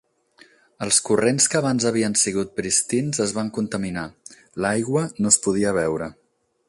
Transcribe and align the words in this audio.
Els 0.85 0.97
corrents 1.09 1.45
que 1.53 1.59
abans 1.59 1.85
havien 1.89 2.17
sigut 2.21 2.55
pristins 2.61 3.21
es 3.27 3.35
van 3.41 3.51
contaminar, 3.59 4.07
l'aigua 4.67 5.05
no 5.23 5.35
es 5.35 5.39
podia 5.45 5.77
beure. 5.81 6.09